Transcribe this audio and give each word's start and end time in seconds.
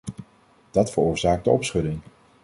Dat 0.71 0.91
veroorzaakte 0.91 1.49
opschudding. 1.49 2.01